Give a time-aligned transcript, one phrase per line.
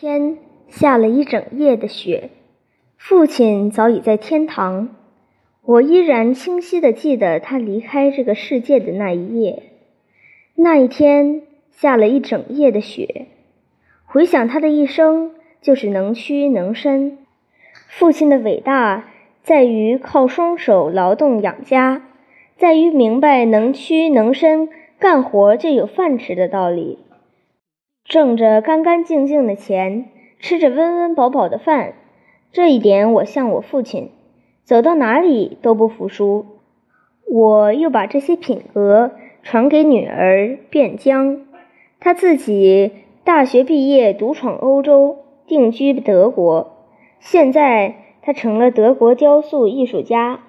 [0.00, 0.38] 天
[0.68, 2.30] 下了一整夜的雪，
[2.96, 4.90] 父亲早已在天堂。
[5.64, 9.64] 我依然清晰的记得他离开这个世界的那一夜。
[10.54, 11.42] 那一天
[11.72, 13.26] 下了一整夜的雪，
[14.06, 17.18] 回想他的一生，就是能屈能伸。
[17.88, 19.08] 父亲的伟大
[19.42, 22.02] 在于靠双手劳动养家，
[22.56, 24.68] 在于明白能屈能伸，
[25.00, 27.00] 干活就有饭吃的道理。
[28.08, 30.06] 挣着干干净净的钱，
[30.38, 31.92] 吃着温温饱饱的饭，
[32.52, 34.10] 这一点我像我父亲，
[34.64, 36.46] 走到哪里都不服输。
[37.30, 39.10] 我又把这些品格
[39.42, 41.42] 传给女儿卞江，
[42.00, 42.92] 她自己
[43.24, 46.72] 大学毕业，独闯欧洲，定居德国。
[47.20, 50.40] 现在她成了德国雕塑艺术家。